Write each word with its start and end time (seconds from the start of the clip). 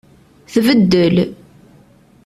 Tbeddel. 0.53 1.17